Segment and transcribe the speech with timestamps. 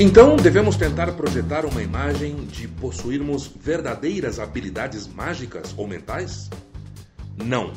[0.00, 6.48] Então, devemos tentar projetar uma imagem de possuirmos verdadeiras habilidades mágicas ou mentais?
[7.36, 7.72] Não.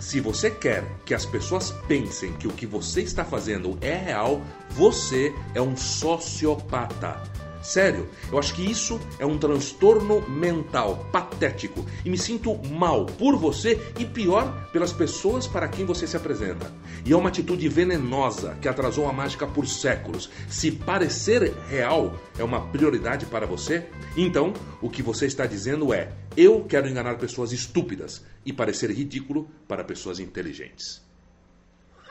[0.00, 4.42] Se você quer que as pessoas pensem que o que você está fazendo é real,
[4.70, 7.22] você é um sociopata.
[7.64, 13.38] Sério, eu acho que isso é um transtorno mental patético e me sinto mal por
[13.38, 16.70] você e pior pelas pessoas para quem você se apresenta.
[17.06, 20.28] E é uma atitude venenosa que atrasou a mágica por séculos.
[20.46, 26.12] Se parecer real é uma prioridade para você, então o que você está dizendo é:
[26.36, 31.00] eu quero enganar pessoas estúpidas e parecer ridículo para pessoas inteligentes.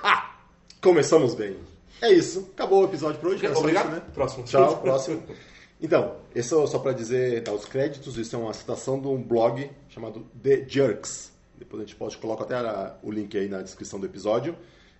[0.01, 0.35] Ah!
[0.81, 1.72] Começamos bem.
[2.01, 2.49] É isso.
[2.53, 3.47] Acabou o episódio por hoje.
[3.47, 3.91] Obrigado.
[3.91, 4.01] Né?
[4.13, 4.43] Próximo.
[4.43, 5.23] Tchau, próximo.
[5.81, 9.21] Então, isso é só para dizer, dar os créditos, isso é uma citação de um
[9.21, 11.31] blog chamado The Jerks.
[11.57, 14.55] Depois a gente pode colocar até a, o link aí na descrição do episódio.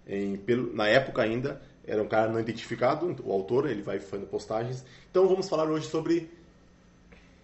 [0.06, 4.28] Em, pelo, na época ainda, era um cara não identificado, o autor, ele vai fazendo
[4.28, 4.84] postagens.
[5.10, 6.30] Então vamos falar hoje sobre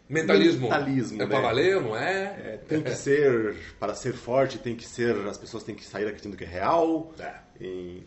[0.10, 0.64] Mentalismo.
[0.64, 1.30] Mentalismo, é né?
[1.30, 2.24] pra valer, não é?
[2.24, 6.06] É, tem que ser, para ser forte, tem que ser, as pessoas têm que sair
[6.06, 7.14] acreditando que é real.
[7.20, 7.34] É.
[7.62, 8.04] E,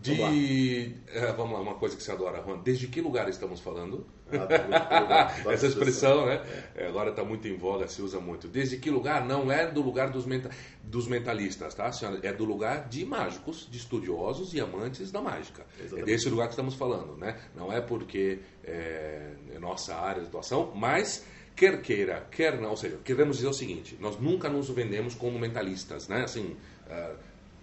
[0.00, 0.94] De.
[1.08, 2.58] é, vamos lá, uma coisa que você adora, Juan.
[2.58, 4.06] Desde que lugar estamos falando?
[4.30, 6.42] Ah, Essa expressão, né?
[6.74, 8.48] É, agora está muito em voga, se usa muito.
[8.48, 9.24] Desde que lugar?
[9.24, 10.50] Não é do lugar dos, menta...
[10.82, 12.20] dos mentalistas, tá, senhora?
[12.22, 15.64] É do lugar de mágicos, de estudiosos e amantes da mágica.
[15.78, 16.02] Exatamente.
[16.02, 17.38] É desse lugar que estamos falando, né?
[17.54, 21.24] Não é porque é, é nossa área de atuação, mas
[21.54, 25.38] quer queira, quer não, ou seja, queremos dizer o seguinte: nós nunca nos vendemos como
[25.38, 26.22] mentalistas, né?
[26.24, 26.56] Assim.
[26.88, 27.14] ah,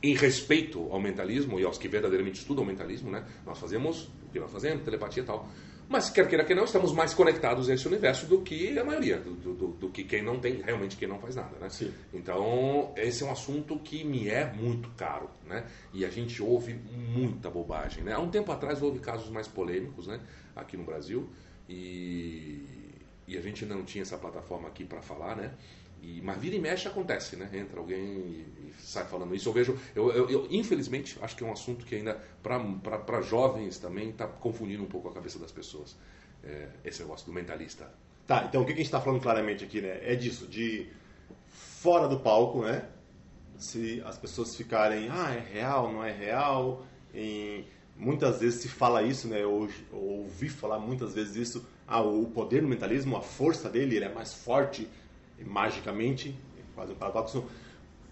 [0.03, 3.25] em respeito ao mentalismo e aos que verdadeiramente estudam o mentalismo, né?
[3.45, 5.49] Nós fazemos o que nós fazemos, telepatia e tal.
[5.87, 9.17] Mas quer queira que não, estamos mais conectados a esse universo do que a maioria,
[9.19, 11.69] do, do- do- que quem não tem, realmente quem não faz nada, né?
[11.69, 11.93] Sim.
[12.13, 15.65] Então, esse é um assunto que me é muito caro, né?
[15.93, 18.13] E a gente ouve muita bobagem, né?
[18.13, 20.19] Há um tempo atrás houve casos mais polêmicos, né?
[20.55, 21.29] Aqui no Brasil
[21.69, 22.63] e,
[23.27, 25.51] e a gente não tinha essa plataforma aqui para falar, né?
[26.03, 27.49] E, mas vira e mexe acontece, né?
[27.53, 29.47] Entra alguém e, e sai falando isso.
[29.47, 33.79] Eu vejo, eu, eu- eu, infelizmente, acho que é um assunto que ainda, para jovens
[33.79, 35.95] também, está confundindo um pouco a cabeça das pessoas.
[36.43, 37.89] É, esse negócio do mentalista.
[38.27, 39.99] Tá, então o que a gente está falando claramente aqui, né?
[40.01, 40.89] É disso, de
[41.47, 42.85] fora do palco, né?
[43.57, 46.85] Se as pessoas ficarem, ah, é real, não é real.
[47.95, 49.37] Muitas vezes se fala isso, né?
[49.41, 51.65] Eu, eu ouvi falar muitas vezes isso.
[51.87, 54.87] Ah, o poder do mentalismo, a força dele, ele é mais forte
[55.45, 56.35] magicamente,
[56.75, 57.45] quase um paradoxo,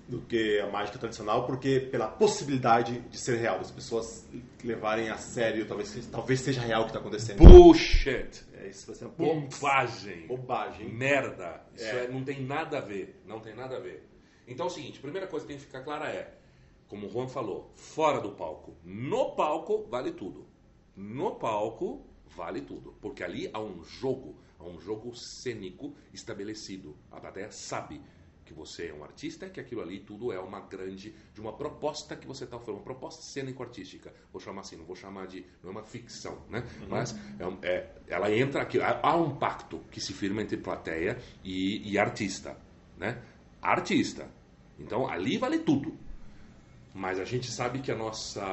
[0.07, 4.27] do que a mágica tradicional, porque pela possibilidade de ser real, das pessoas
[4.63, 7.37] levarem a sério, talvez, talvez seja real o que está acontecendo.
[7.37, 8.43] Bullshit!
[8.53, 10.27] É, isso vai ser uma bo- Bobagem!
[10.27, 10.89] bobagem.
[10.89, 11.61] Merda!
[11.75, 12.05] Isso É.
[12.05, 13.21] é- não tem nada a ver.
[13.25, 14.05] Não tem nada a ver.
[14.47, 16.33] Então é o seguinte: a primeira coisa que tem que ficar clara é,
[16.89, 18.75] como o Juan falou, fora do palco.
[18.83, 20.45] No palco, vale tudo.
[20.95, 22.05] No palco,
[22.35, 22.93] vale tudo.
[22.99, 26.95] Porque ali há um jogo, há um jogo cênico estabelecido.
[27.11, 28.01] A plateia sabe
[28.51, 32.15] que você é um artista, que aquilo ali tudo é uma grande, de uma proposta
[32.15, 34.13] que você está oferecendo, uma proposta cênico-artística.
[34.31, 36.63] Vou chamar assim, não vou chamar de, não é uma ficção, né?
[36.89, 37.15] Mas
[37.63, 41.97] é é- ela entra aqui, há, um pacto que se firma entre plateia e, e
[41.97, 42.57] artista,
[42.97, 43.21] né?
[43.61, 44.29] Artista.
[44.77, 45.97] Então ali vale tudo.
[46.93, 48.43] Mas a gente sabe que a nossa,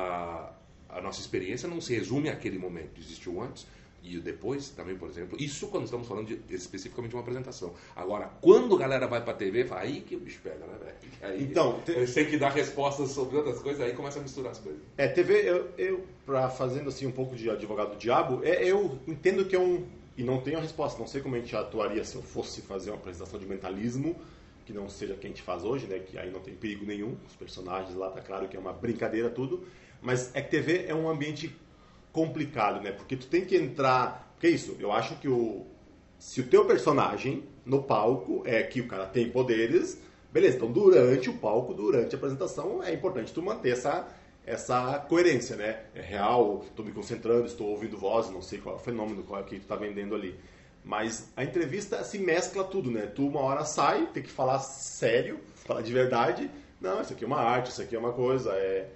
[0.88, 3.00] a nossa experiência não se resume àquele momento.
[3.00, 3.66] Existe o antes
[4.02, 5.36] e o depois também, por exemplo.
[5.40, 7.74] Isso quando estamos falando de, especificamente de uma apresentação.
[7.96, 11.42] Agora, quando a galera vai pra TV, fala, aí que o bicho pega, né, velho?
[11.42, 14.80] Então, te- têm que dar respostas sobre outras coisas, aí começa a misturar as coisas.
[14.96, 18.98] É, TV, eu, eu pra fazendo assim um pouco de advogado do diabo, é, eu
[19.06, 19.86] entendo que é um.
[20.16, 22.90] E não tenho a resposta, não sei como a gente atuaria se eu fosse fazer
[22.90, 24.16] uma apresentação de mentalismo,
[24.64, 25.98] que não seja que a gente faz hoje, né?
[26.00, 29.30] Que aí não tem perigo nenhum, os personagens lá tá claro que é uma brincadeira
[29.30, 29.64] tudo.
[30.02, 31.54] Mas é que TV é um ambiente
[32.12, 32.92] complicado, né?
[32.92, 34.32] Porque tu tem que entrar.
[34.34, 35.66] Porque é isso, eu acho que o.
[36.18, 40.00] Se o teu personagem no palco é que o cara tem poderes,
[40.32, 44.08] beleza, então durante o palco, durante a apresentação, é importante tu manter essa,
[44.44, 45.84] essa coerência, né?
[45.94, 49.40] É real, estou me concentrando, estou ouvindo voz, não sei qual é o fenômeno qual
[49.40, 50.34] é que tu tá vendendo ali.
[50.84, 53.06] Mas a entrevista se mescla tudo, né?
[53.06, 56.50] Tu uma hora sai, tem que falar sério, falar de verdade.
[56.80, 58.88] Não, isso aqui é uma arte, isso aqui é uma coisa, é,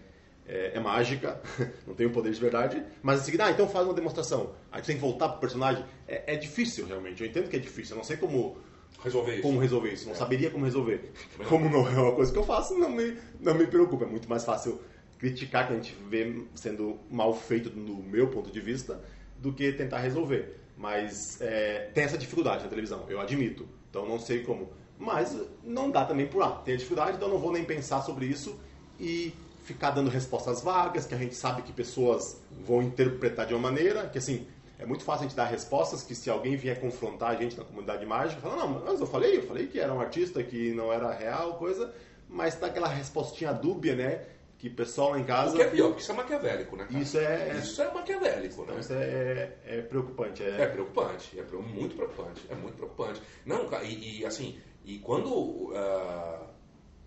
[0.46, 1.40] é, é mágica,
[1.86, 2.82] não tem o poder de verdade.
[3.02, 4.54] Mas em seguida, ah, então faz uma demonstração.
[4.70, 5.84] Aí tu tem que voltar pro personagem.
[6.06, 7.22] É, é difícil, realmente.
[7.22, 7.94] Eu entendo que é difícil.
[7.94, 8.56] Eu não sei como
[9.02, 9.42] Resolver isso.
[9.42, 10.08] como resolver isso.
[10.08, 11.12] Não saberia como resolver.
[11.48, 14.04] Como não é uma coisa que eu faço, não me, não me preocupa.
[14.04, 14.80] É muito mais fácil
[15.18, 19.00] criticar que a gente vê sendo mal feito no meu ponto de vista
[19.38, 20.60] do que tentar resolver.
[20.76, 23.68] Mas é, tem essa dificuldade na televisão, eu admito.
[23.90, 24.70] Então não sei como.
[24.98, 26.52] Mas não dá também por lá.
[26.64, 28.58] Tem a dificuldade, então não vou nem pensar sobre isso
[29.00, 33.60] e ficar dando respostas vagas, que a gente sabe que pessoas vão interpretar de uma
[33.60, 34.46] maneira, que assim,
[34.78, 37.64] é muito fácil a gente dar respostas que se alguém vier confrontar a gente na
[37.64, 40.92] comunidade mágica, fala, não, mas eu falei, eu falei que era um artista, que não
[40.92, 41.94] era real, coisa,
[42.28, 44.24] mas tá aquela respostinha dúbia, né?
[44.58, 45.52] Que o pessoal lá em casa...
[45.52, 46.98] O que é pior, porque isso é maquiavélico, né, cara?
[47.00, 47.58] Isso é...
[47.58, 48.80] Isso é maquiavélico, Então né?
[48.80, 50.42] isso é, é preocupante.
[50.42, 53.20] É preocupante, é muito preocupante, é muito preocupante.
[53.44, 56.46] Não, e, e, assim, e quando ah,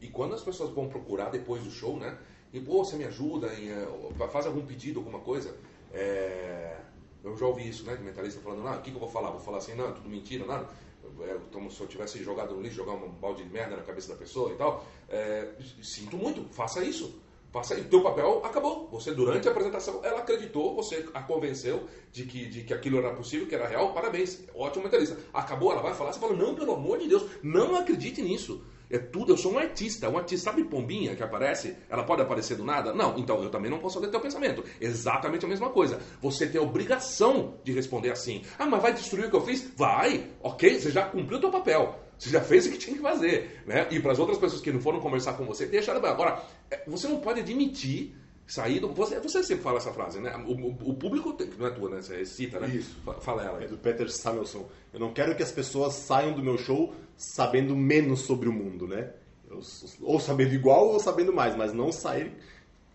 [0.01, 2.17] e quando as pessoas vão procurar depois do show, né?
[2.53, 5.55] E pô, você me ajuda, em, eh, faz algum pedido, alguma coisa.
[5.93, 6.77] é,
[7.25, 7.95] eu já ouvi isso, né?
[7.95, 9.31] De mentalista falando, não, o que, que eu vou falar?
[9.31, 10.69] Vou falar assim, não, tudo mentira, nada.
[11.21, 14.09] É, como se eu tivesse jogado no lixo, jogar um balde de merda na cabeça
[14.09, 14.85] da pessoa e tal.
[15.09, 17.19] É, sinto muito, faça isso.
[17.51, 18.89] Faça o teu papel acabou.
[18.89, 23.13] Você, durante a apresentação, ela acreditou, você a convenceu de que, de que aquilo era
[23.15, 23.93] possível, que era real.
[23.93, 25.17] Parabéns, ótimo mentalista.
[25.33, 28.61] Acabou, ela vai falar, você fala, não, pelo amor de Deus, não acredite nisso.
[28.89, 30.09] É tudo, eu sou um artista.
[30.09, 31.75] Um artista, sabe pombinha que aparece?
[31.89, 32.93] Ela pode aparecer do nada?
[32.93, 34.63] Não, então eu também não posso ler teu pensamento.
[34.79, 35.99] Exatamente a mesma coisa.
[36.21, 38.43] Você tem a obrigação de responder assim.
[38.57, 39.71] Ah, mas vai destruir o que eu fiz?
[39.75, 41.99] Vai, ok, você já cumpriu o teu papel.
[42.17, 43.87] Você já fez o que tinha que fazer, né?
[43.91, 46.09] E para as outras pessoas que não foram conversar com você, deixa ela.
[46.09, 46.41] Agora,
[46.71, 48.15] é, você não pode admitir
[48.47, 48.89] sair do.
[48.93, 50.35] Você, você sempre fala essa frase, né?
[50.45, 52.01] O, o- o público, tem- não é tua, né?
[52.01, 52.67] Você cita, né?
[52.67, 52.95] Isso.
[53.03, 53.63] Fa- Fala ela.
[53.63, 54.67] É do Peter Samuelson.
[54.93, 58.87] Eu não quero que as pessoas saiam do meu show sabendo menos sobre o mundo,
[58.87, 59.11] né?
[59.49, 59.61] Eu-
[60.01, 62.31] ou sabendo igual ou sabendo mais, mas não sair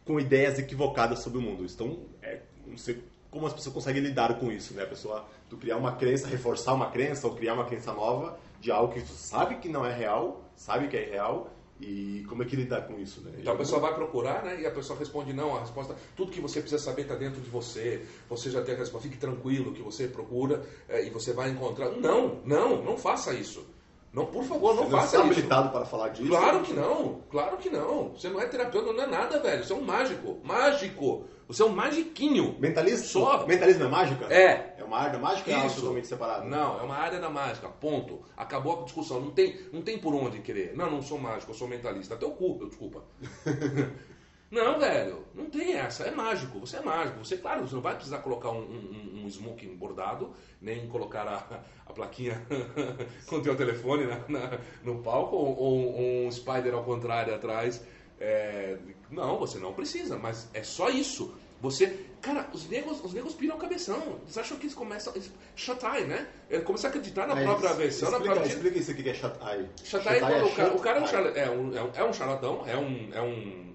[0.04, 1.64] com ideias equivocadas sobre o mundo.
[1.64, 4.82] Então, é, não sei como as pessoas conseguem lidar com isso, né?
[4.82, 8.70] A pessoa, tu criar uma crença, reforçar uma crença ou criar uma crença nova de
[8.72, 11.48] algo que tu sabe que não é real, sabe que é irreal,
[11.80, 13.32] e como é que lidar com isso, né?
[13.38, 14.60] Então a pessoa vai procurar, né?
[14.60, 17.48] E a pessoa responde não, a resposta, tudo que você precisa saber está dentro de
[17.48, 18.04] você.
[18.28, 21.90] Você já tem a resposta, fique tranquilo que você procura eh, e você vai encontrar.
[21.92, 23.66] Não, não, não faça isso.
[24.12, 25.32] Não, por favor, não Você não faça está isso.
[25.32, 26.28] habilitado para falar disso?
[26.28, 28.10] Claro que não, claro que não.
[28.10, 29.64] Você não é terapeuta, não é nada, velho.
[29.64, 31.24] Você é um mágico, mágico.
[31.50, 32.54] Você é um magiquinho.
[32.60, 33.06] Mentalismo?
[33.06, 33.44] Só.
[33.44, 34.32] Mentalismo é mágica?
[34.32, 34.76] É.
[34.78, 35.80] É uma área da mágica ou é Isso.
[35.80, 36.46] totalmente separado?
[36.48, 38.20] Não, é uma área da mágica, ponto.
[38.36, 39.20] Acabou a discussão.
[39.20, 40.76] Não tem, não tem por onde querer.
[40.76, 42.14] Não, não sou mágico, eu sou mentalista.
[42.14, 43.02] Até o cu, desculpa.
[44.50, 46.04] não, velho, não tem essa.
[46.04, 47.18] É mágico, você é mágico.
[47.24, 50.30] Você, claro, você não vai precisar colocar um, um, um smoking bordado,
[50.60, 52.40] nem colocar a, a plaquinha
[53.26, 57.84] com o teu telefone na- na- no palco, ou, ou um spider ao contrário atrás.
[58.20, 58.76] É,
[59.10, 61.34] não, você não precisa, mas é só isso.
[61.62, 64.18] Você, cara, os negros, os negros piram o cabeção.
[64.22, 65.12] Eles acham que eles começam.
[65.14, 66.28] Eles, shatai, né?
[66.48, 68.52] Eles começam a acreditar na Mas própria versão, na explica, própria.
[68.54, 69.68] explica isso aqui que é chatai.
[69.82, 72.04] Shatai é quando o cara, o cara é, um charla- é, um, é, um, é
[72.04, 73.26] um charlatão, é um, é um,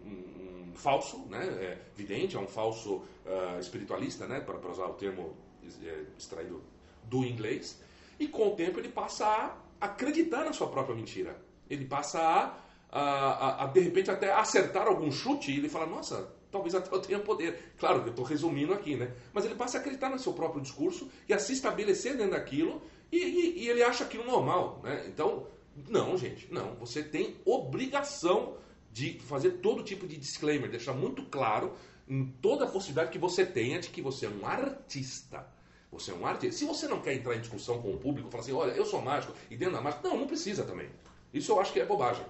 [0.05, 1.43] um- um falso, né?
[1.45, 4.39] É vidente, é um falso ah, espiritualista, né?
[4.39, 5.35] Para usar o termo
[5.83, 6.61] é, extraído
[7.03, 7.79] do inglês.
[8.19, 9.55] E com o tempo ele passa a
[9.85, 11.35] acreditar na sua própria mentira.
[11.69, 12.57] Ele passa a,
[12.97, 16.93] a, a- a, de repente até acertar algum chute e ele fala, nossa, talvez até
[16.95, 17.73] eu tenha poder.
[17.77, 19.11] Claro, eu estou resumindo aqui, né?
[19.33, 22.81] Mas ele passa a acreditar no seu próprio discurso e a se estabelecer dentro daquilo
[23.11, 25.05] e, e- e ele acha aquilo normal, né?
[25.07, 25.47] Então,
[25.89, 26.75] não, gente, não.
[26.75, 28.55] Você tem obrigação
[28.91, 31.73] de fazer todo tipo de disclaimer, deixar muito claro
[32.07, 35.45] em toda a possibilidade que você tenha de que você é um artista.
[35.91, 36.57] Você é um artista.
[36.59, 39.01] Se você não quer entrar em discussão com o público, falar assim, olha, eu sou
[39.01, 40.89] mágico e dentro da mágica, não, não precisa também.
[41.33, 42.25] Isso eu acho que é bobagem.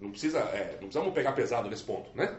[0.00, 2.36] Não precisa, é, não precisamos pegar pesado nesse ponto, né?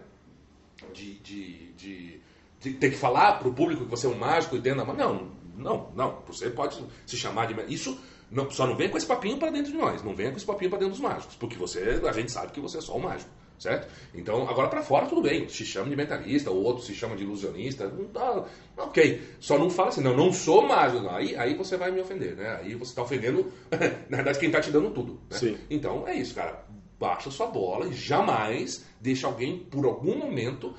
[0.93, 2.21] de, de, de,
[2.59, 4.85] de ter que falar para o público que você é um mágico e dentro da
[4.85, 4.95] mão.
[4.95, 6.23] Não, não, não.
[6.27, 7.73] Você pode se chamar de.
[7.73, 10.03] Isso não, só não vem com esse papinho para dentro de nós.
[10.03, 11.35] Não venha com esse papinho para dentro dos mágicos.
[11.35, 13.29] Porque você, a gente sabe que você é só um mágico.
[13.57, 13.91] Certo?
[14.13, 15.49] Então, agora para fora tudo bem.
[15.49, 17.87] Se chama de mentalista, o outro se chama de ilusionista.
[17.87, 18.45] Não tá,
[18.77, 19.19] ok.
[19.39, 21.09] Só não fala assim, não, não sou mágico.
[21.09, 22.59] Aí, aí você vai me ofender, né?
[22.61, 23.51] Aí você está ofendendo,
[24.07, 25.19] na verdade, quem está te dando tudo.
[25.27, 25.37] Né?
[25.39, 25.57] Sim.
[25.71, 26.67] Então é isso, cara.
[26.99, 30.73] Baixa sua bola e jamais deixa alguém, por algum momento,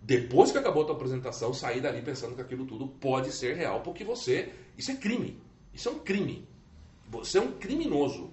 [0.00, 3.80] depois que acabou a tua apresentação, sair dali pensando que aquilo tudo pode ser real,
[3.80, 4.50] porque você.
[4.78, 5.38] Isso é crime.
[5.74, 6.48] Isso é um crime.
[7.10, 8.30] Você é um criminoso.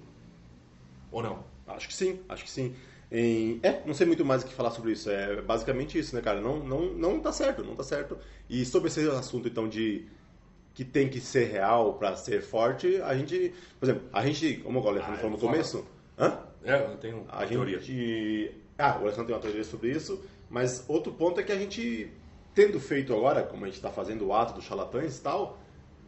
[1.11, 1.43] Ou não?
[1.67, 2.75] Acho que sim, acho que sim.
[3.11, 5.09] Em- É, não sei muito mais o que falar sobre isso.
[5.09, 6.39] É basicamente isso, né, cara?
[6.39, 8.17] Não, não, não tá certo, não tá certo.
[8.49, 10.07] E sobre esse assunto, então, de
[10.73, 14.79] que tem que ser real pra ser forte, a gente, por exemplo, a gente, como
[14.79, 15.51] o Alessandro Ah, falou no fala.
[15.51, 15.85] começo,
[16.17, 16.37] hã?
[16.63, 17.79] É, eu tenho A teoria.
[17.79, 18.51] gente.
[18.77, 22.11] Ah, o Alessandro tem uma teoria sobre isso, mas outro ponto é que a gente,
[22.53, 25.57] tendo feito agora, como a gente está fazendo o ato dos charlatães e tal,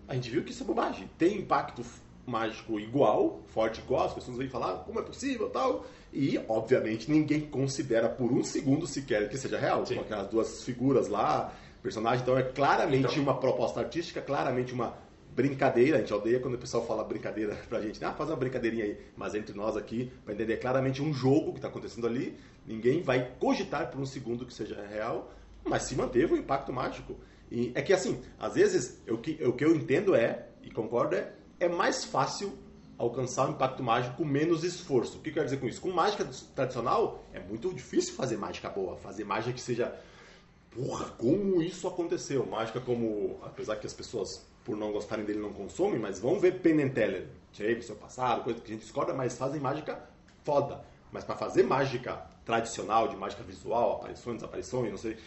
[0.07, 1.09] a gente viu que isso é bobagem.
[1.17, 1.83] Tem impacto
[2.25, 5.85] mágico igual, forte igual, as pessoas vêm falar como é possível e tal.
[6.13, 9.85] E, obviamente, ninguém considera por um segundo sequer que seja real.
[9.85, 9.95] Sim.
[9.95, 12.21] Com aquelas duas figuras lá, personagem.
[12.21, 13.23] Então é claramente Então.
[13.23, 14.93] uma proposta artística, claramente uma
[15.35, 15.97] brincadeira.
[15.97, 18.03] A gente odeia quando o pessoal fala brincadeira pra gente.
[18.03, 18.97] Ah, faz uma brincadeirinha aí.
[19.15, 22.37] Mas entre nós aqui, pra entender claramente um jogo que está acontecendo ali.
[22.65, 25.33] Ninguém vai cogitar por um segundo que seja real,
[25.63, 27.15] mas se manteve o impacto mágico.
[27.49, 31.15] E é que assim, às vezes, o que, o que eu entendo é, e concordo,
[31.15, 32.57] é, é mais fácil
[32.97, 35.17] alcançar o impacto mágico com menos esforço.
[35.17, 35.81] O que quer dizer com isso?
[35.81, 39.93] Com mágica tradicional, é muito difícil fazer mágica boa, fazer mágica que seja.
[40.69, 42.45] Porra, como isso aconteceu?
[42.45, 43.39] Mágica como.
[43.43, 46.89] Apesar que as pessoas, por não gostarem dele, não consomem, mas vão ver Penn and
[46.89, 49.99] Teller, Chave, seu passado, coisa que a gente discorda, mas fazem mágica
[50.43, 50.83] foda.
[51.11, 55.17] Mas para fazer mágica tradicional, de mágica visual, aparições, desaparições, não sei,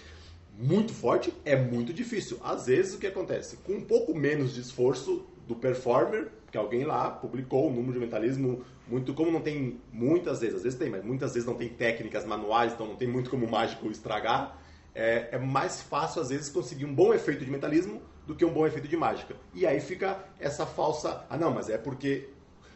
[0.59, 2.39] muito forte, é muito difícil.
[2.43, 3.57] Às vezes o que acontece?
[3.59, 7.99] Com um pouco menos de esforço do performer, que alguém lá publicou um número de
[7.99, 11.69] mentalismo muito como não tem muitas vezes, às vezes tem, mas muitas vezes não tem
[11.69, 14.59] técnicas manuais, então não tem muito como o mágico estragar.
[14.95, 18.53] É, é, mais fácil às vezes conseguir um bom efeito de mentalismo do que um
[18.53, 19.37] bom efeito de mágica.
[19.53, 22.29] E aí fica essa falsa, ah não, mas é porque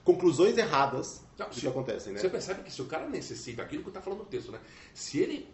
[0.03, 2.19] conclusões erradas não, se, que acontecem, né?
[2.19, 4.59] Você percebe que se o cara necessita aquilo que está falando no texto, né?
[4.93, 5.49] Se ele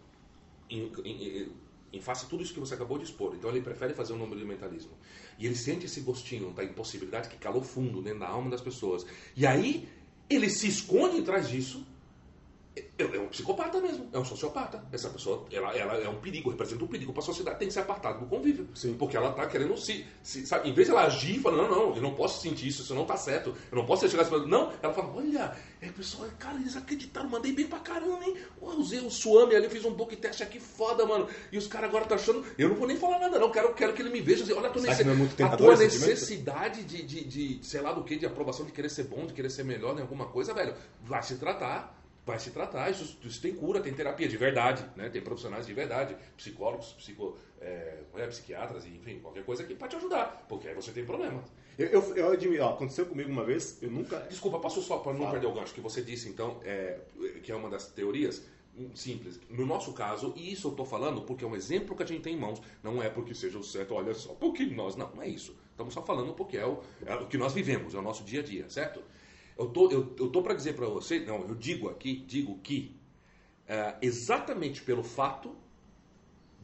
[0.69, 1.51] em, em,
[1.93, 4.39] em face tudo isso que você acabou de expor, então ele prefere fazer um número
[4.39, 4.91] de mentalismo
[5.37, 9.05] e ele sente esse gostinho da impossibilidade que calou fundo dentro da alma das pessoas.
[9.35, 9.87] E aí
[10.29, 11.85] ele se esconde atrás disso
[12.97, 14.83] é um psicopata mesmo, é um sociopata.
[14.91, 17.73] Essa pessoa, ela, ela é um perigo, representa um perigo para a sociedade, tem que
[17.73, 18.67] ser apartado do convívio.
[18.73, 18.95] Sim.
[18.97, 21.95] Porque ela está querendo se, se, sabe, em vez de ela agir, falando, não, não,
[21.95, 24.73] eu não posso sentir isso, isso não está certo, eu não posso chegar assim, não,
[24.81, 28.35] ela fala, olha, é, pessoal, cara, eles acreditaram, mandei bem pra caramba, hein?
[28.61, 31.27] Eu usei o Suami ali, fiz um book teste aqui foda, mano.
[31.51, 33.73] E os caras agora estão tá achando, eu não vou nem falar nada, não, quero,
[33.73, 35.03] quero que ele me veja, assim, olha a tua, nece...
[35.03, 38.89] é a tua necessidade de, de, de, sei lá do que, de aprovação, de querer
[38.89, 42.51] ser bom, de querer ser melhor em alguma coisa, velho, vai se tratar vai se
[42.51, 42.89] tratar.
[42.89, 45.09] Isso, isso tem cura, tem terapia de verdade, né?
[45.09, 49.97] tem profissionais de verdade, psicólogos, psico, é, é, psiquiatras, enfim, qualquer coisa que pode te
[49.97, 51.43] ajudar, porque aí você tem problema.
[51.77, 54.19] Eu, eu, eu admiro, ó, aconteceu comigo uma vez, eu nunca.
[54.21, 56.99] Desculpa, passo só para não perder o gancho que você disse, então, é,
[57.43, 58.45] que é uma das teorias
[58.77, 59.39] hum, simples.
[59.49, 62.21] No nosso caso, e isso eu estou falando porque é um exemplo que a gente
[62.21, 64.95] tem em mãos, não é porque seja o certo, olha só, porque nós.
[64.95, 65.55] Não, não é isso.
[65.71, 68.39] Estamos só falando porque é o, é o que nós vivemos, é o nosso dia
[68.39, 69.03] a dia, certo?
[69.57, 72.95] Eu tô, eu, eu tô para dizer para você, não, eu digo aqui, digo que
[73.67, 75.55] é, exatamente pelo fato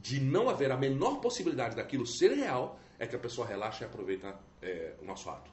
[0.01, 3.88] de não haver a menor possibilidade daquilo ser real, é que a pessoa relaxa e
[3.88, 5.50] aproveita é, o nosso ato.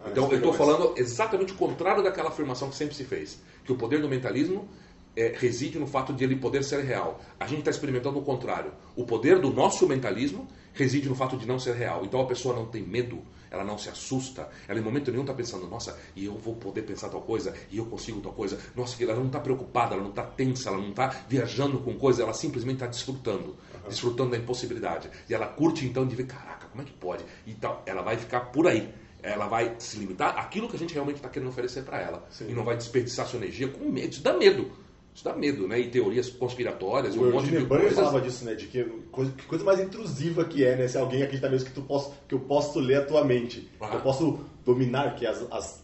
[0.00, 3.72] Ah, então eu estou falando exatamente o contrário daquela afirmação que sempre se fez, que
[3.72, 4.68] o poder do mentalismo
[5.16, 7.20] é, reside no fato de ele poder ser real.
[7.40, 8.72] A gente está experimentando o contrário.
[8.94, 12.04] O poder do nosso mentalismo reside no fato de não ser real.
[12.04, 15.34] Então a pessoa não tem medo, ela não se assusta, ela em momento nenhum está
[15.34, 18.58] pensando, nossa, e eu vou poder pensar tal coisa, e eu consigo tal coisa.
[18.74, 22.22] Nossa, ela não está preocupada, ela não está tensa, ela não está viajando com coisa,
[22.22, 23.88] ela simplesmente está desfrutando, uhum.
[23.88, 25.10] desfrutando da impossibilidade.
[25.28, 27.24] E ela curte então de ver, caraca, como é que pode?
[27.46, 28.92] E tal, ela vai ficar por aí.
[29.22, 32.24] Ela vai se limitar àquilo que a gente realmente está querendo oferecer para ela.
[32.30, 32.48] Sim.
[32.48, 34.12] E não vai desperdiçar sua energia com medo.
[34.12, 34.70] Isso dá medo.
[35.16, 35.80] Isso dá medo, né?
[35.80, 37.94] E teorias conspiratórias, o um monte de coisas.
[37.94, 38.54] falava disso, né?
[38.54, 40.86] De que coisa, que coisa mais intrusiva que é, né?
[40.86, 43.66] Se alguém acredita mesmo que, tu posso, que eu posso ler a tua mente.
[43.80, 43.94] Ah.
[43.94, 45.82] Eu posso dominar, que as, as,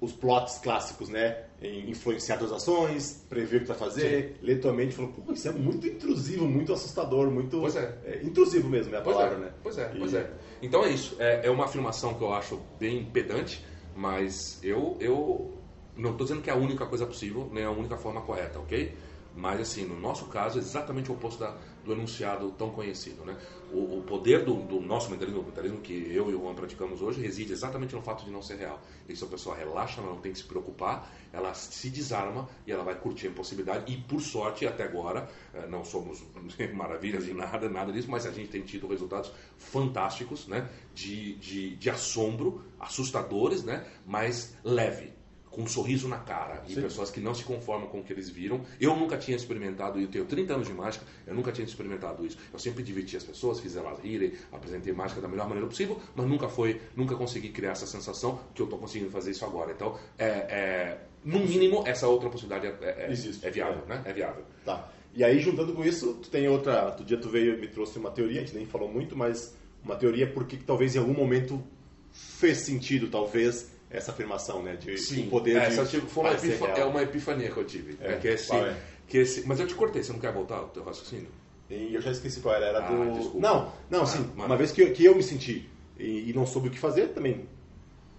[0.00, 1.42] os plots clássicos, né?
[1.60, 4.46] Em influenciar tuas ações, prever o que tu vai fazer, Sim.
[4.46, 4.94] ler tua mente.
[4.94, 7.60] Falando, pô, isso é muito intrusivo, muito assustador, muito...
[7.60, 7.94] Pois é.
[8.06, 9.40] é intrusivo mesmo, é a pois palavra, é.
[9.40, 9.52] né?
[9.62, 9.98] Pois é, e...
[9.98, 10.30] pois é.
[10.62, 11.14] Então é isso.
[11.18, 13.62] É, é uma afirmação que eu acho bem pedante,
[13.94, 14.96] mas eu...
[14.98, 15.55] eu
[15.96, 18.94] não estou dizendo que é a única coisa possível, nem a única forma correta, ok?
[19.36, 23.22] Mas, assim, no nosso caso, é exatamente o oposto da, do enunciado tão conhecido.
[23.22, 23.36] Né?
[23.70, 27.02] O, o poder do, do, nosso mentalismo, o mentalismo que eu e o Juan praticamos
[27.02, 28.80] hoje, reside exatamente no fato de não ser real.
[29.06, 32.82] Isso a pessoa relaxa, ela não tem que se preocupar, ela se desarma e ela
[32.82, 33.92] vai curtir a impossibilidade.
[33.92, 36.24] E, por sorte, até agora, eh, não somos
[36.72, 40.66] maravilhas de nada, nada disso, mas a gente tem tido resultados fantásticos né?
[40.94, 43.86] de, de, de assombro, assustadores, né?
[44.06, 45.15] mas leve
[45.56, 46.82] com um sorriso na cara e Sim.
[46.82, 48.60] pessoas que não se conformam com o que eles viram.
[48.78, 52.36] Eu nunca tinha experimentado, eu tenho 30 anos de mágica, eu nunca tinha experimentado isso.
[52.52, 56.26] Eu sempre diverti as pessoas, fiz elas rirem, apresentei mágica da melhor maneira possível, mas
[56.26, 59.72] nunca foi, nunca consegui criar essa sensação que eu estou conseguindo fazer isso agora.
[59.72, 64.02] Então, é, é, no mínimo, essa outra possibilidade é, é, é viável, né?
[64.04, 64.44] É viável.
[64.62, 64.92] Tá.
[65.14, 66.84] E aí, juntando com isso, tu tem outra.
[66.84, 69.56] Outro dia tu veio e me trouxe uma teoria, a gente nem falou muito, mas
[69.82, 71.64] uma teoria porque talvez em algum momento
[72.12, 74.76] fez sentido, talvez, essa afirmação, né?
[74.76, 77.96] De Sim, poder essa de tive, foi uma epifa, é uma epifania que eu tive.
[78.00, 78.76] É, é que esse, é?
[79.08, 81.28] que esse, mas eu te cortei, você não quer voltar o teu raciocínio?
[81.70, 83.12] E eu já esqueci qual era, era ah, do...
[83.12, 83.40] Desculpa.
[83.40, 86.46] Não, não, ah, sim, uma vez que, eu, que eu me senti e, e, não
[86.46, 87.48] soube o que fazer também,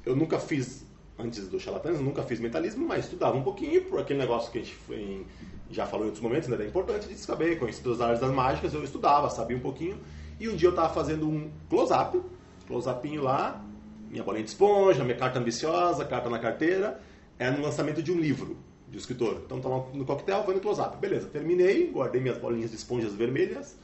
[0.06, 0.86] eu nunca fiz,
[1.18, 4.62] antes do charlatãs, nunca fiz mentalismo, mas estudava um pouquinho por aquele negócio que a
[4.62, 5.26] gente em,
[5.70, 8.32] já falou em outros momentos, né, era importante de saber, conhecer todas as áreas das
[8.32, 9.98] mágicas, eu estudava, sabia um pouquinho,
[10.40, 12.20] e um dia eu estava fazendo um close-up,
[12.68, 13.64] close-upinho lá,
[14.10, 17.00] minha bolinha de esponja, minha carta ambiciosa, carta na carteira,
[17.38, 19.42] é no lançamento de um livro de escritor.
[19.46, 20.98] Então estava no coquetel, foi no close-up.
[20.98, 23.78] Beleza, terminei, guardei minhas bolinhas de esponjas vermelhas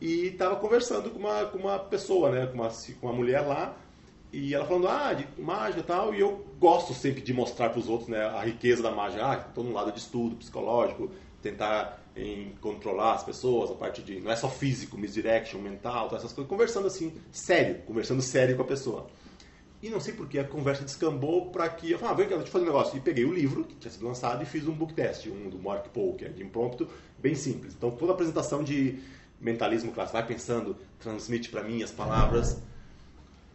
[0.00, 2.46] e estava conversando com uma, com uma pessoa, né?
[2.46, 3.76] Com uma, com uma mulher lá.
[4.32, 7.78] E ela falando, ah, de mágica e tal, e eu gosto sempre de mostrar para
[7.78, 9.26] os outros né, a riqueza da mágica.
[9.26, 14.20] Ah, estou num lado de estudo psicológico, tentar em controlar as pessoas, a parte de.
[14.20, 16.46] Não é só físico, misdirection, mental, essas coisas.
[16.46, 19.06] Conversando assim, sério, conversando sério com a pessoa.
[19.80, 22.48] E não sei porque a conversa descambou para que eu falei, ah, vem cá, deixa
[22.48, 22.96] eu fazer um negócio.
[22.96, 25.58] E peguei o livro, que tinha sido lançado, e fiz um book test, um do
[25.58, 27.74] Mark Paul, que é de impromptu, bem simples.
[27.76, 28.98] Então toda a apresentação de
[29.40, 32.60] mentalismo clássico, vai pensando, transmite para mim as palavras.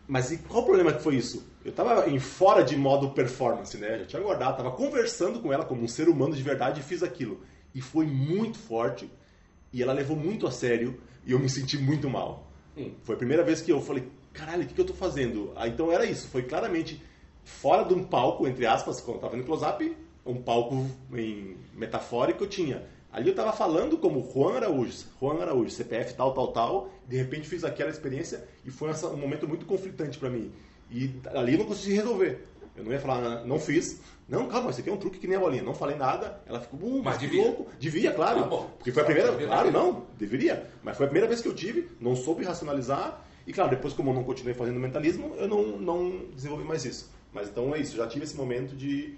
[0.07, 1.45] Mas e qual o problema que foi isso?
[1.63, 3.99] Eu estava em fora de modo performance, né?
[3.99, 7.03] Já tinha guardado, estava conversando com ela como um ser humano de verdade e fiz
[7.03, 7.41] aquilo.
[7.73, 9.09] E foi muito forte,
[9.71, 12.51] e ela levou muito a sério, e eu me senti muito mal.
[12.77, 12.91] Hum.
[13.03, 15.53] Foi a primeira vez que eu falei, caralho, o que, que eu estou fazendo?
[15.55, 17.01] Ah, então era isso, foi claramente
[17.43, 22.43] fora de um palco, entre aspas, quando eu estava no close-up, um palco em metafórico
[22.43, 22.83] eu tinha.
[23.11, 27.47] Ali eu estava falando como Juan Araújo, Juan Araújo, CPF tal, tal, tal, de repente
[27.47, 30.51] fiz aquela experiência e foi um momento muito conflitante para mim.
[30.89, 32.47] E ali eu não consegui resolver.
[32.75, 33.99] Eu não ia falar, não fiz.
[34.27, 35.61] Não, calma, isso aqui é um truque que nem a bolinha.
[35.61, 37.43] Não falei nada, ela ficou, uh, mas, mas devia.
[37.43, 37.67] louco.
[37.79, 38.39] Devia, claro.
[38.45, 40.67] Ah, porque foi a primeira, claro, não, deveria.
[40.81, 44.12] Mas foi a primeira vez que eu tive, não soube racionalizar e claro, depois como
[44.12, 47.12] eu não continuei fazendo mentalismo, eu não, não desenvolvi mais isso.
[47.33, 49.15] Mas então é isso, já tive esse momento de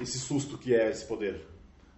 [0.00, 1.40] esse susto que é esse poder.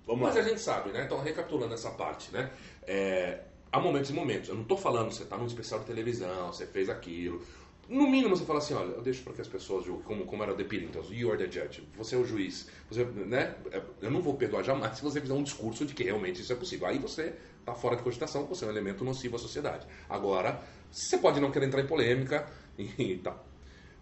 [0.07, 0.41] Vamos Mas lá.
[0.41, 1.05] a gente sabe, né?
[1.05, 2.51] Então, recapitulando essa parte, né?
[2.83, 3.41] É,
[3.71, 4.49] há momentos e momentos.
[4.49, 7.43] Eu não estou falando, você está num especial de televisão, você fez aquilo.
[7.89, 10.43] No mínimo você fala assim, olha, eu deixo para que as pessoas julguem, como, como
[10.43, 12.69] era The Pirintos, you are the judge, você é o juiz.
[12.89, 13.55] Você, né?
[14.01, 16.57] Eu não vou perdoar jamais se você fizer um discurso de que realmente isso é
[16.57, 16.87] possível.
[16.87, 19.87] Aí você está fora de cogitação, você é um elemento nocivo à sociedade.
[20.09, 23.47] Agora, você pode não querer entrar em polêmica e tal.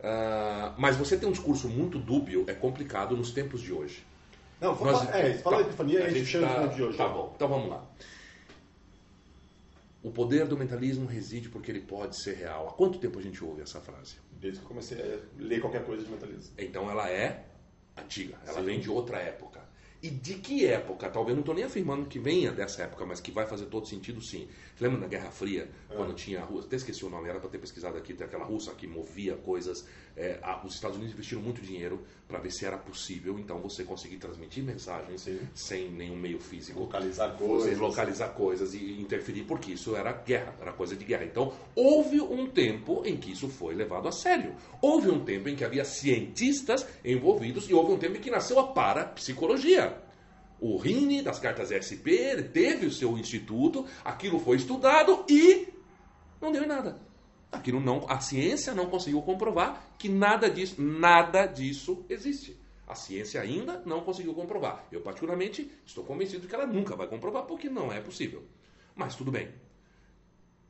[0.00, 4.04] Uh, mas você ter um discurso muito dúbio é complicado nos tempos de hoje.
[4.60, 6.96] Não, Nós, é, fala tá, da epifania e a gente tá, de hoje.
[6.96, 7.86] Tá bom, então vamos lá.
[10.02, 12.68] O poder do mentalismo reside porque ele pode ser real.
[12.68, 14.16] Há quanto tempo a gente ouve essa frase?
[14.32, 16.52] Desde que eu comecei a ler qualquer coisa de mentalismo.
[16.58, 17.44] Então ela é
[17.96, 18.64] antiga, ela Sim.
[18.64, 19.60] vem de outra época.
[20.02, 21.10] E de que época?
[21.10, 24.20] Talvez não estou nem afirmando que venha dessa época, mas que vai fazer todo sentido
[24.22, 24.48] sim.
[24.80, 25.94] Lembra da Guerra Fria, é.
[25.94, 26.68] quando tinha a Rússia?
[26.68, 29.86] Até esqueci o nome, era para ter pesquisado aqui, tem aquela russa que movia coisas.
[30.16, 33.84] É, a, os Estados Unidos investiram muito dinheiro para ver se era possível, então você
[33.84, 35.38] conseguir transmitir mensagens sim.
[35.54, 36.80] sem nenhum meio físico.
[36.80, 37.78] Localizar coisas.
[37.78, 41.24] localizar coisas e interferir, porque isso era guerra, era coisa de guerra.
[41.24, 44.54] Então houve um tempo em que isso foi levado a sério.
[44.80, 48.58] Houve um tempo em que havia cientistas envolvidos e houve um tempo em que nasceu
[48.58, 49.89] a parapsicologia
[50.60, 55.68] o Rini das cartas SP, teve o seu instituto, aquilo foi estudado e
[56.40, 57.00] não deu em nada.
[57.50, 62.56] Aquilo não, a ciência não conseguiu comprovar que nada disso, nada disso existe.
[62.86, 64.84] A ciência ainda não conseguiu comprovar.
[64.90, 68.44] Eu particularmente estou convencido que ela nunca vai comprovar porque não é possível.
[68.94, 69.48] Mas tudo bem.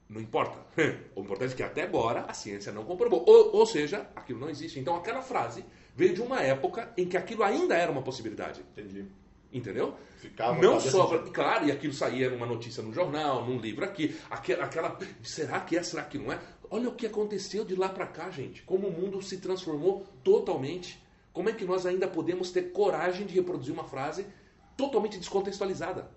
[0.08, 0.58] Não importa.
[1.14, 3.24] O importante é que até agora a ciência não comprovou.
[3.26, 4.78] Ou, ou seja, aquilo não existe.
[4.78, 8.60] Então aquela frase veio de uma época em que aquilo ainda era uma possibilidade.
[8.72, 9.06] Entendi.
[9.52, 9.94] Entendeu?
[10.18, 14.64] Ficava não só, claro, e aquilo saía numa notícia no jornal, num livro aqui, aquela,
[14.64, 16.38] aquela, será que é, será que não é?
[16.70, 18.62] Olha o que aconteceu de lá para cá, gente.
[18.62, 21.02] Como o mundo se transformou totalmente.
[21.32, 24.26] Como é que nós ainda podemos ter coragem de reproduzir uma frase
[24.76, 26.08] totalmente descontextualizada?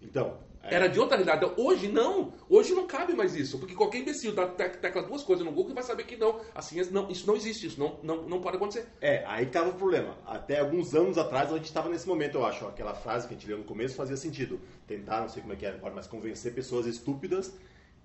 [0.00, 0.74] Então, é.
[0.74, 1.52] Era de outra realidade.
[1.56, 2.32] Hoje não.
[2.48, 3.58] Hoje não cabe mais isso.
[3.58, 6.40] Porque qualquer imbecil dá tecla duas coisas no Google e vai saber que não.
[6.54, 7.66] Assim, não, isso não existe.
[7.66, 8.86] Isso não, não, não pode acontecer.
[9.00, 10.16] É, aí estava o problema.
[10.24, 12.66] Até alguns anos atrás a gente estava nesse momento, eu acho.
[12.66, 14.60] Aquela frase que a gente leu no começo fazia sentido.
[14.86, 17.52] Tentar, não sei como é que é agora, mas convencer pessoas estúpidas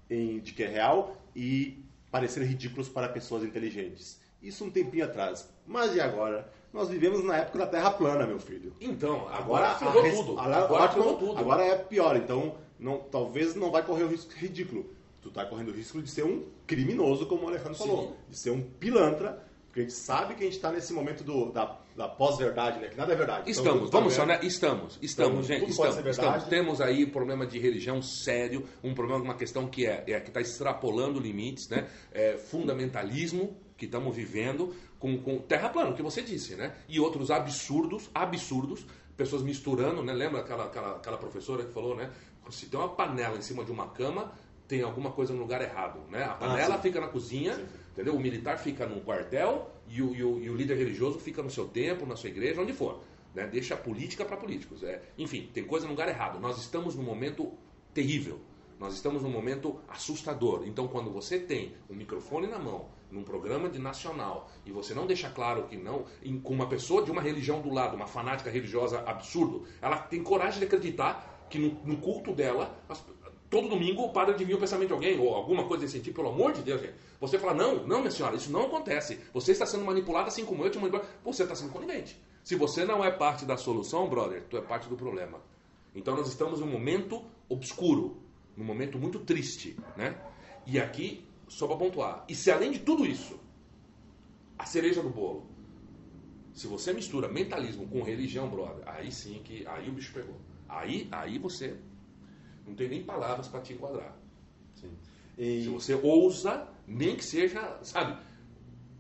[0.10, 4.20] em, de que é real e parecer ridículos para pessoas inteligentes.
[4.42, 5.48] Isso um tempinho atrás.
[5.66, 6.52] Mas e agora?
[6.78, 8.72] Nós vivemos na época da Terra plana, meu filho.
[8.80, 10.16] Então, agora, agora res...
[10.16, 10.40] tudo.
[10.40, 11.38] Agora, agora, não, tudo.
[11.40, 12.16] agora é pior.
[12.16, 14.86] Então, não, talvez não vai correr o risco ridículo.
[15.20, 17.88] Tu está correndo o risco de ser um criminoso, como o Alejandro Sim.
[17.88, 18.16] falou.
[18.30, 21.52] De ser um pilantra, porque a gente sabe que a gente está nesse momento do,
[21.52, 22.90] da, da pós-verdade, né?
[22.90, 23.50] Que nada é verdade.
[23.50, 24.40] Então, estamos, então, vamos só, né?
[24.44, 26.44] Estamos, estamos, então, gente, estamos, estamos.
[26.44, 30.30] Temos aí um problema de religião sério, um problema, uma questão que é, é que
[30.30, 31.88] está extrapolando limites, né?
[32.12, 36.76] É, fundamentalismo que estamos vivendo com, com terra plana, que você disse, né?
[36.90, 38.86] E outros absurdos, absurdos,
[39.16, 40.14] pessoas misturando, né?
[40.14, 42.12] Lembra aquela, aquela, aquela professora que falou, né?
[42.50, 44.32] Se tem uma panela em cima de uma cama,
[44.68, 46.24] tem alguma coisa no lugar errado, né?
[46.24, 47.68] A ah, panela ah, fica na cozinha, sim, sim.
[47.94, 48.16] entendeu?
[48.16, 51.50] O militar fica no quartel e o, e o, e o líder religioso fica no
[51.50, 53.02] seu templo, na sua igreja, onde for.
[53.34, 53.48] Né?
[53.48, 54.84] Deixa a política para políticos.
[54.84, 56.40] É, enfim, tem coisa no lugar errado.
[56.40, 57.54] Nós estamos num momento
[57.94, 58.42] terrível.
[58.80, 60.64] Nós estamos num momento assustador.
[60.66, 65.08] Então, quando você tem um microfone na mão, num programa de nacional, e você não
[65.08, 66.06] deixa claro que não,
[66.44, 70.60] com uma pessoa de uma religião do lado, uma fanática religiosa absurdo, ela tem coragem
[70.60, 73.04] de acreditar que no, no culto dela as,
[73.50, 76.30] todo domingo o padre adivinha o pensamento de alguém, ou alguma coisa desse tipo, pelo
[76.30, 76.96] amor de Deus, gente.
[77.20, 79.20] Você fala, não, não, minha senhora, isso não acontece.
[79.34, 81.04] Você está sendo manipulado assim como eu te manipulo.
[81.24, 82.22] Você está sendo conivente.
[82.44, 85.42] Se você não é parte da solução, brother, tu é parte do problema.
[85.96, 88.18] Então nós estamos num momento obscuro,
[88.58, 90.20] num momento muito triste, né?
[90.66, 93.40] E aqui, só para pontuar, e se além de tudo isso,
[94.58, 95.46] a cereja do bolo,
[96.54, 100.36] se você mistura mentalismo com religião, brother, aí sim que aí o bicho pegou.
[100.68, 101.78] Aí, aí você
[102.66, 104.18] não tem nem palavras para te enquadrar.
[105.38, 105.64] E...
[105.64, 108.20] Se você ousa, nem que seja, sabe,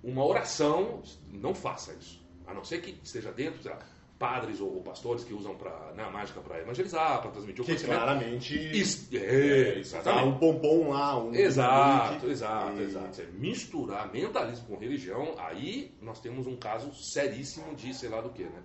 [0.04, 2.24] uma oração, não faça isso.
[2.46, 3.80] A não ser que esteja dentro, sei lá,
[4.17, 7.97] padres ou, pastores que usam pra, na mágica para evangelizar, para transmitir o que conhecimento.
[7.97, 10.23] claramente Is, é, exatamente.
[10.23, 12.84] Tá um pompom lá, um exato, exato, e...
[12.84, 13.21] exato.
[13.34, 18.43] Misturar mentalismo com religião, aí nós temos um caso seríssimo de sei lá do que,
[18.43, 18.63] né?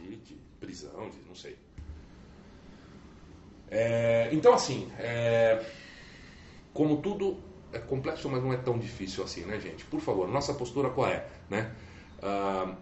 [0.00, 1.56] De, de prisão, de não sei.
[3.70, 5.62] É, então, assim, é,
[6.72, 7.38] como tudo
[7.72, 9.84] é complexo, mas não é tão difícil assim, né, gente?
[9.84, 11.74] Por favor, nossa postura qual é, né?
[12.22, 12.74] Ah,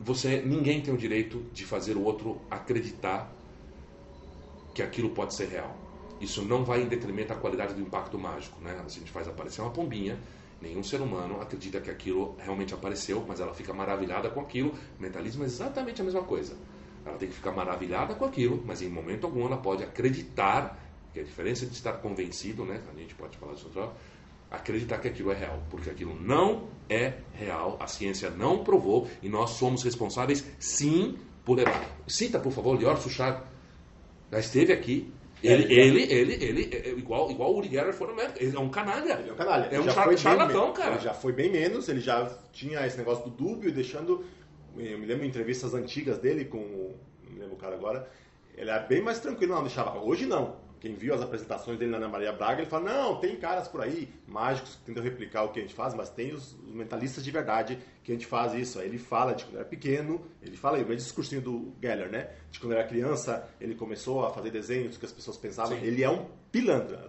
[0.00, 3.32] você, ninguém tem o direito de fazer o outro acreditar
[4.72, 5.76] que aquilo pode ser real.
[6.20, 8.80] Isso não vai em detrimento da qualidade do impacto mágico, né?
[8.84, 10.18] A gente faz aparecer uma pombinha,
[10.60, 14.72] nenhum ser humano acredita que aquilo realmente apareceu, mas ela fica maravilhada com aquilo.
[14.98, 16.56] Mentalismo é exatamente a mesma coisa.
[17.04, 20.78] Ela tem que ficar maravilhada com aquilo, mas em momento algum ela pode acreditar,
[21.12, 22.80] que é a diferença de estar convencido, né?
[22.88, 23.92] A gente pode falar disso outra
[24.50, 29.28] acreditar que aquilo é real, porque aquilo não é real, a ciência não provou e
[29.28, 31.84] nós somos responsáveis sim por levar.
[32.06, 33.44] Cita, por favor, Lior Suchar.
[34.30, 35.12] Já esteve aqui.
[35.42, 38.42] Ele, ele, ele, ele, é, é igual, igual o Uri Geller foi no médico.
[38.42, 39.12] Ele é um canalha.
[39.20, 39.68] Ele é um canalha.
[39.70, 40.96] É um char charlatão, cara.
[40.96, 44.24] Ele já foi bem menos, ele já tinha esse negócio do dúbio, deixando
[44.76, 46.58] eu me lembro de entrevistas antigas dele com.
[46.58, 48.08] Não me lembro o cara agora.
[48.56, 49.98] Ele era bem mais tranquilo, não deixava.
[49.98, 50.56] Hoje não.
[50.80, 53.80] Quem viu as apresentações dele na Ana Maria Braga, ele fala: não, tem caras por
[53.80, 57.24] aí, mágicos, que tentam replicar o que a gente faz, mas tem os, os mentalistas
[57.24, 58.78] de verdade que a gente faz isso.
[58.78, 62.10] Aí ele fala de quando era pequeno, ele fala aí, o mesmo discursinho do Geller,
[62.10, 62.30] né?
[62.50, 65.76] De quando era criança, ele começou a fazer desenhos que as pessoas pensavam.
[65.78, 65.84] Sim.
[65.84, 67.06] Ele é um pilantra.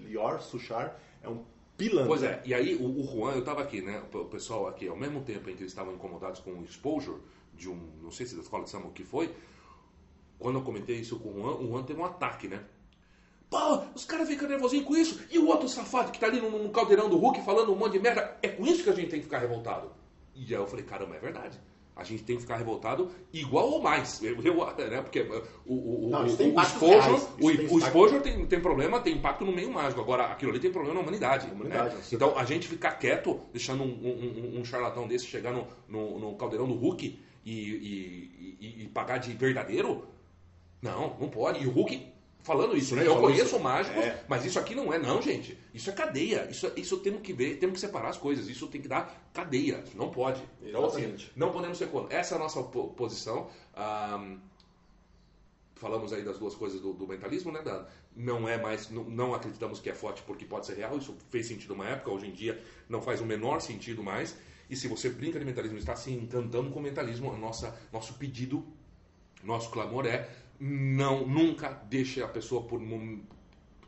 [0.00, 1.44] Lior Suchar é um
[1.76, 2.06] pilantra.
[2.06, 4.02] Pois é, e aí o, o Juan, eu estava aqui, né?
[4.12, 7.20] O pessoal aqui, ao mesmo tempo em que eles estavam incomodados com o exposure
[7.54, 9.34] de um, não sei se da escola de samba o que foi,
[10.38, 12.64] quando eu comentei isso com o Juan, o Juan teve um ataque, né?
[13.52, 15.20] Pô, os caras ficam nervosinhos com isso.
[15.30, 17.92] E o outro safado que tá ali no, no caldeirão do Hulk falando um monte
[17.92, 18.38] de merda.
[18.40, 19.92] É com isso que a gente tem que ficar revoltado.
[20.34, 21.60] E aí eu falei, caramba, é verdade.
[21.94, 24.22] A gente tem que ficar revoltado igual ou mais.
[24.22, 24.54] Eu, eu
[24.88, 25.02] né?
[25.02, 25.20] Porque
[25.66, 29.52] o, o, Não, o, o, exposure, o, tem o tem, tem problema, tem impacto no
[29.52, 30.00] meio mágico.
[30.00, 31.46] Agora, aquilo ali tem problema na humanidade.
[31.48, 32.02] Na humanidade né?
[32.10, 36.34] Então, a gente ficar quieto, deixando um, um, um charlatão desse chegar no, no, no,
[36.36, 40.08] caldeirão do Hulk e, e, e, e, pagar de verdadeiro,
[40.80, 41.62] não, não pode.
[41.62, 42.10] E o Hulk
[42.42, 43.06] falando isso, né?
[43.06, 44.24] Eu conheço mágicos, é.
[44.28, 45.58] mas isso aqui não é, não, gente.
[45.72, 46.48] Isso é cadeia.
[46.50, 48.48] Isso, isso temos que ver, temos que separar as coisas.
[48.48, 49.82] Isso tem que dar cadeia.
[49.94, 50.42] Não pode.
[50.62, 52.16] Então, assim, não podemos ser contra.
[52.16, 53.48] Essa é a nossa posição.
[53.76, 54.38] Um,
[55.76, 57.60] falamos aí das duas coisas do, do mentalismo, né?
[57.60, 60.96] Da, não é mais, não, não, acreditamos que é forte porque pode ser real.
[60.96, 64.36] Isso fez sentido uma época, hoje em dia não faz o menor sentido mais.
[64.70, 68.64] E se você brinca de mentalismo, está se encantando com o mentalismo, nossa, nosso pedido,
[69.42, 72.80] nosso clamor é não nunca deixe a pessoa por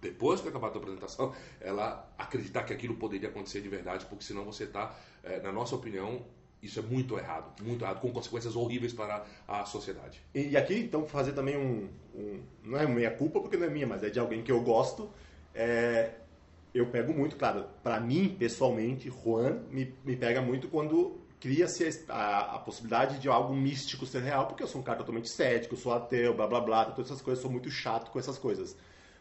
[0.00, 4.22] depois que acabar a tua apresentação, ela acreditar que aquilo poderia acontecer de verdade, porque
[4.22, 6.22] senão você está, é, na nossa opinião,
[6.62, 10.22] isso é muito errado, muito errado, com consequências horríveis para a sociedade.
[10.34, 13.86] E aqui, então, fazer também um, um não é minha culpa porque não é minha,
[13.86, 15.10] mas é de alguém que eu gosto.
[15.54, 16.12] É,
[16.74, 22.54] eu pego muito, claro, para mim pessoalmente, Juan me, me pega muito quando cria-se a,
[22.54, 25.92] a, possibilidade de algo místico ser real, porque eu sou um cara totalmente cético, sou
[25.92, 28.74] ateu, blá blá blá, todas essas coisas, sou muito chato com essas coisas.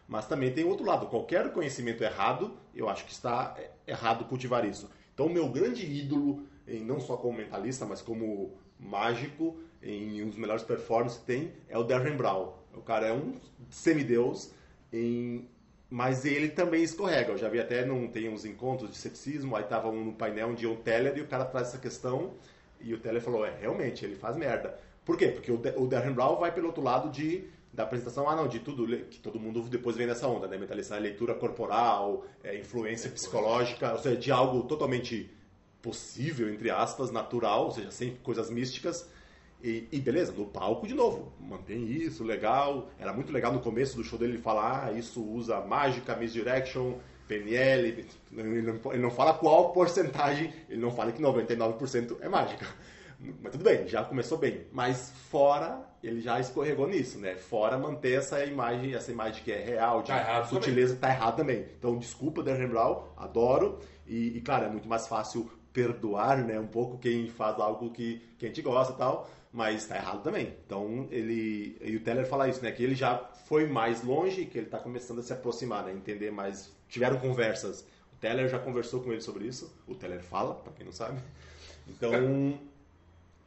[0.08, 3.54] Mas também tem outro lado, qualquer conhecimento errado, eu acho que está
[3.86, 4.90] errado cultivar isso.
[5.12, 10.38] Então, meu grande ídolo, em, não só como mentalista, mas como mágico, em um dos
[10.38, 12.54] melhores performances que tem, é o Darren Brown.
[12.74, 13.34] O cara é um
[13.68, 14.50] semideus
[14.90, 15.46] em
[15.94, 17.30] mas ele também escorrega.
[17.30, 20.48] Eu já vi até, não tem uns encontros de ceticismo, aí tava um no painel
[20.48, 22.32] um dia um Teller e o cara traz essa questão
[22.80, 24.76] e o Teller falou, é, realmente, ele faz merda.
[25.04, 25.28] Por quê?
[25.28, 28.84] Porque o Darren Brown vai pelo outro lado de da apresentação, ah não, de tudo,
[29.06, 30.58] que todo mundo depois vem nessa onda, né?
[30.58, 35.30] Mentalizar leitura corporal, é, influência psicológica, ou seja, de algo totalmente
[35.80, 39.08] possível, entre aspas, natural, ou seja, sem coisas místicas,
[39.64, 42.90] e, e, beleza, no palco de novo, mantém isso, legal.
[42.98, 48.06] Era muito legal no começo do show dele falar, ah, isso usa mágica, misdirection, PNL.
[48.30, 52.66] Ele não, ele não fala qual porcentagem, ele não fala que 99% é mágica.
[53.40, 54.66] Mas tudo bem, já começou bem.
[54.70, 57.34] Mas fora, ele já escorregou nisso, né?
[57.34, 61.64] Fora manter essa imagem, essa imagem que é real, de Tá sutileza, tá errado também.
[61.78, 63.78] Então, desculpa, Darren Brown, adoro.
[64.06, 66.60] E, e, claro, é muito mais fácil perdoar, né?
[66.60, 70.20] Um pouco quem faz algo que, que a gente gosta e tal, mas tá errado
[70.20, 70.52] também.
[70.66, 71.78] Então, ele...
[71.80, 72.72] E o Teller fala isso, né?
[72.72, 75.92] Que ele já foi mais longe, que ele tá começando a se aproximar, né?
[75.92, 76.74] Entender mais...
[76.88, 77.82] Tiveram conversas.
[78.12, 79.72] O Teller já conversou com ele sobre isso.
[79.86, 81.20] O Teller fala, pra quem não sabe.
[81.88, 82.10] Então...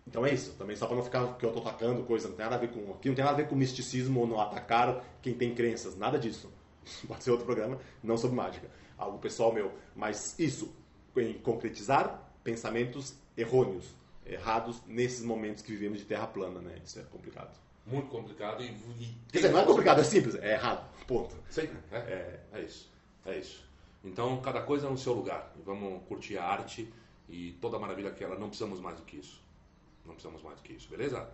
[0.10, 2.46] Então é isso, também só para não ficar que eu tô atacando coisa, não tem
[2.46, 5.04] nada a ver com aqui, não tem nada a ver com misticismo ou não atacar
[5.22, 6.50] quem tem crenças, nada disso.
[7.06, 9.70] Pode ser outro programa, não sobre mágica, algo pessoal meu.
[9.94, 10.74] Mas isso,
[11.18, 13.98] em concretizar pensamentos errôneos,
[14.34, 16.80] errados nesses momentos que vivemos de terra plana, né?
[16.84, 17.56] Isso é complicado.
[17.86, 18.68] Muito complicado e.
[19.00, 21.36] e Quer dizer, não é complicado, é simples, é errado, ponto.
[21.50, 22.92] Sim, é, é, é isso.
[23.26, 23.66] É isso.
[24.04, 25.54] Então, cada coisa no seu lugar.
[25.66, 26.92] Vamos curtir a arte
[27.30, 28.38] e toda a maravilha que ela.
[28.38, 29.42] Não precisamos mais do que isso.
[30.06, 31.28] Não precisamos mais do que isso, beleza?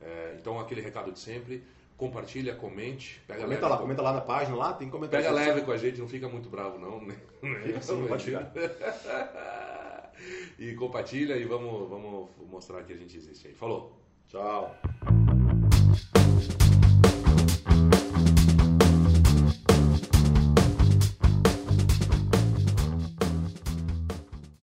[0.00, 1.62] É, então, aquele recado de sempre.
[1.96, 3.20] Compartilha, comente.
[3.26, 5.22] Pega Comenta leve lá, com- comenta lá na página, lá tem comentário.
[5.26, 6.98] Pega leve com a gente, não fica muito bravo, não.
[7.02, 7.14] né?
[7.62, 8.50] Fica assim, pode ficar.
[10.60, 13.54] e compartilha e vamos, vamos mostrar que a gente existe aí.
[13.54, 13.98] Falou!
[14.28, 14.76] Tchau.